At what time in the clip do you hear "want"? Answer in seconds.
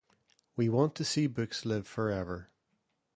0.67-0.95